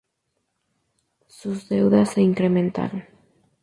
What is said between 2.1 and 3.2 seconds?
se incrementaron.